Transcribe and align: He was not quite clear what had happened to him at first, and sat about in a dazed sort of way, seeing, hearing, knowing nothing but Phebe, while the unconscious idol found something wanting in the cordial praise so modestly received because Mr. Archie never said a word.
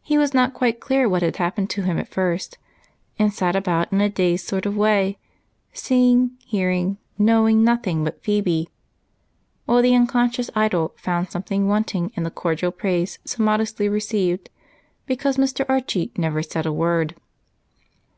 He 0.00 0.16
was 0.16 0.32
not 0.32 0.54
quite 0.54 0.80
clear 0.80 1.06
what 1.06 1.20
had 1.20 1.36
happened 1.36 1.68
to 1.68 1.82
him 1.82 1.98
at 1.98 2.08
first, 2.08 2.56
and 3.18 3.30
sat 3.30 3.54
about 3.54 3.92
in 3.92 4.00
a 4.00 4.08
dazed 4.08 4.46
sort 4.46 4.64
of 4.64 4.74
way, 4.74 5.18
seeing, 5.74 6.30
hearing, 6.46 6.96
knowing 7.18 7.62
nothing 7.62 8.02
but 8.02 8.22
Phebe, 8.24 8.70
while 9.66 9.82
the 9.82 9.94
unconscious 9.94 10.48
idol 10.56 10.94
found 10.96 11.28
something 11.30 11.68
wanting 11.68 12.10
in 12.14 12.22
the 12.22 12.30
cordial 12.30 12.70
praise 12.72 13.18
so 13.26 13.42
modestly 13.42 13.86
received 13.86 14.48
because 15.04 15.36
Mr. 15.36 15.66
Archie 15.68 16.10
never 16.16 16.42
said 16.42 16.64
a 16.64 16.72
word. 16.72 17.14